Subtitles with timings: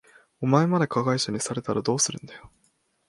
[0.41, 2.49] お前まで加害者にされたらどうするんだよ。